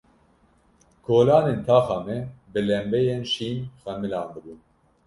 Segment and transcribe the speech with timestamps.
[1.05, 2.17] Kolanên taxa me
[2.51, 4.59] bi lembeyên şîn xemilandibûn.